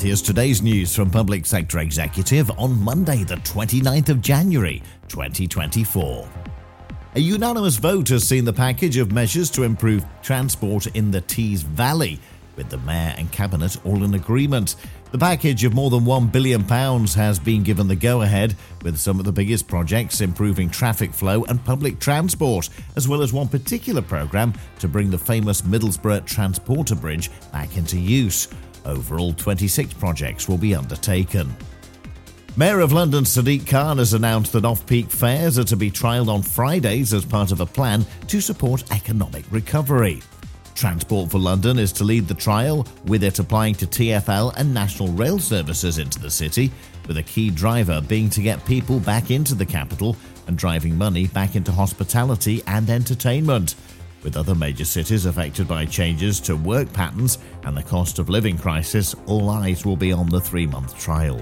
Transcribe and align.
Here's 0.00 0.22
today's 0.22 0.62
news 0.62 0.94
from 0.94 1.10
Public 1.10 1.44
Sector 1.44 1.80
Executive 1.80 2.52
on 2.52 2.80
Monday, 2.80 3.24
the 3.24 3.34
29th 3.34 4.10
of 4.10 4.20
January, 4.20 4.80
2024. 5.08 6.28
A 7.16 7.20
unanimous 7.20 7.78
vote 7.78 8.08
has 8.10 8.22
seen 8.22 8.44
the 8.44 8.52
package 8.52 8.96
of 8.96 9.10
measures 9.10 9.50
to 9.50 9.64
improve 9.64 10.06
transport 10.22 10.86
in 10.94 11.10
the 11.10 11.20
Tees 11.22 11.62
Valley, 11.62 12.20
with 12.54 12.68
the 12.68 12.78
Mayor 12.78 13.12
and 13.18 13.32
Cabinet 13.32 13.76
all 13.84 14.04
in 14.04 14.14
agreement. 14.14 14.76
The 15.10 15.18
package 15.18 15.64
of 15.64 15.74
more 15.74 15.90
than 15.90 16.04
£1 16.04 16.30
billion 16.30 16.62
has 16.62 17.40
been 17.40 17.64
given 17.64 17.88
the 17.88 17.96
go 17.96 18.22
ahead, 18.22 18.54
with 18.82 18.98
some 18.98 19.18
of 19.18 19.24
the 19.24 19.32
biggest 19.32 19.66
projects 19.66 20.20
improving 20.20 20.70
traffic 20.70 21.12
flow 21.12 21.42
and 21.46 21.64
public 21.64 21.98
transport, 21.98 22.68
as 22.94 23.08
well 23.08 23.20
as 23.20 23.32
one 23.32 23.48
particular 23.48 24.02
programme 24.02 24.54
to 24.78 24.86
bring 24.86 25.10
the 25.10 25.18
famous 25.18 25.62
Middlesbrough 25.62 26.24
Transporter 26.24 26.94
Bridge 26.94 27.32
back 27.50 27.76
into 27.76 27.98
use. 27.98 28.46
Overall, 28.84 29.32
26 29.32 29.94
projects 29.94 30.48
will 30.48 30.58
be 30.58 30.74
undertaken. 30.74 31.54
Mayor 32.56 32.80
of 32.80 32.92
London 32.92 33.24
Sadiq 33.24 33.68
Khan 33.68 33.98
has 33.98 34.14
announced 34.14 34.52
that 34.52 34.64
off 34.64 34.84
peak 34.86 35.10
fares 35.10 35.58
are 35.58 35.64
to 35.64 35.76
be 35.76 35.90
trialled 35.90 36.28
on 36.28 36.42
Fridays 36.42 37.14
as 37.14 37.24
part 37.24 37.52
of 37.52 37.60
a 37.60 37.66
plan 37.66 38.04
to 38.26 38.40
support 38.40 38.90
economic 38.90 39.44
recovery. 39.50 40.20
Transport 40.74 41.30
for 41.30 41.38
London 41.38 41.78
is 41.78 41.92
to 41.92 42.04
lead 42.04 42.26
the 42.28 42.34
trial, 42.34 42.86
with 43.06 43.24
it 43.24 43.38
applying 43.38 43.74
to 43.76 43.86
TfL 43.86 44.54
and 44.56 44.72
national 44.72 45.08
rail 45.08 45.38
services 45.38 45.98
into 45.98 46.18
the 46.18 46.30
city, 46.30 46.70
with 47.06 47.18
a 47.18 47.22
key 47.22 47.50
driver 47.50 48.00
being 48.00 48.30
to 48.30 48.42
get 48.42 48.64
people 48.64 49.00
back 49.00 49.30
into 49.30 49.54
the 49.54 49.66
capital 49.66 50.16
and 50.46 50.56
driving 50.56 50.96
money 50.96 51.26
back 51.28 51.54
into 51.54 51.70
hospitality 51.70 52.62
and 52.66 52.90
entertainment. 52.90 53.74
With 54.28 54.36
other 54.36 54.54
major 54.54 54.84
cities 54.84 55.24
affected 55.24 55.66
by 55.66 55.86
changes 55.86 56.38
to 56.40 56.54
work 56.54 56.92
patterns 56.92 57.38
and 57.62 57.74
the 57.74 57.82
cost 57.82 58.18
of 58.18 58.28
living 58.28 58.58
crisis, 58.58 59.14
all 59.24 59.48
eyes 59.48 59.86
will 59.86 59.96
be 59.96 60.12
on 60.12 60.28
the 60.28 60.38
three 60.38 60.66
month 60.66 60.98
trial. 60.98 61.40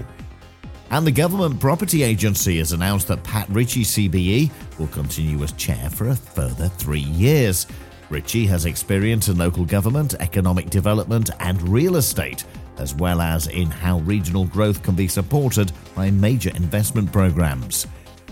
And 0.89 1.05
the 1.05 1.11
Government 1.11 1.59
Property 1.59 2.03
Agency 2.03 2.59
has 2.59 2.71
announced 2.71 3.09
that 3.09 3.25
Pat 3.25 3.49
Ritchie 3.49 3.83
CBE 3.83 4.49
will 4.79 4.87
continue 4.87 5.43
as 5.43 5.51
chair 5.51 5.89
for 5.89 6.07
a 6.07 6.15
further 6.15 6.69
three 6.69 7.01
years. 7.01 7.67
Ritchie 8.09 8.45
has 8.45 8.63
experience 8.63 9.27
in 9.27 9.37
local 9.37 9.65
government, 9.65 10.13
economic 10.21 10.69
development, 10.69 11.29
and 11.41 11.61
real 11.67 11.97
estate, 11.97 12.45
as 12.77 12.95
well 12.95 13.19
as 13.19 13.47
in 13.47 13.69
how 13.69 13.99
regional 13.99 14.45
growth 14.45 14.81
can 14.81 14.95
be 14.95 15.09
supported 15.09 15.73
by 15.93 16.09
major 16.09 16.51
investment 16.51 17.11
programs. 17.11 17.85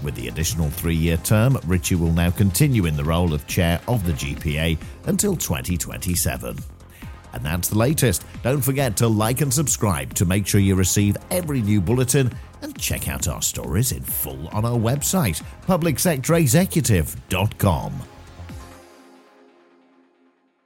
With 0.06 0.16
the 0.16 0.28
additional 0.28 0.70
three 0.70 0.96
year 0.96 1.18
term, 1.18 1.58
Ritchie 1.66 1.96
will 1.96 2.12
now 2.12 2.30
continue 2.30 2.86
in 2.86 2.96
the 2.96 3.04
role 3.04 3.34
of 3.34 3.48
chair 3.48 3.82
of 3.88 4.06
the 4.06 4.14
GPA 4.14 4.78
until 5.08 5.36
2027. 5.36 6.60
And 7.34 7.44
that's 7.44 7.70
the 7.70 7.80
latest. 7.80 8.24
Don't 8.44 8.62
forget 8.62 8.96
to 8.98 9.08
like 9.08 9.42
and 9.42 9.52
subscribe 9.52 10.14
to 10.14 10.26
make 10.26 10.46
sure 10.46 10.62
you 10.62 10.76
receive 10.76 11.18
every 11.32 11.64
new 11.64 11.82
bulletin 11.82 12.32
and 12.62 12.78
check 12.78 13.10
out 13.10 13.28
our 13.28 13.42
stories 13.42 13.94
in 13.94 14.04
full 14.04 14.48
on 14.50 14.64
our 14.64 14.78
website, 14.78 15.42
publicsectorexecutive.com. 15.66 18.15